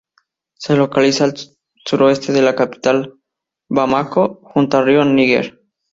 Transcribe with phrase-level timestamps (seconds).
[0.55, 1.35] Se localiza al
[1.85, 3.19] suroeste de la capital,
[3.69, 5.61] Bamako, junto al Río Níger.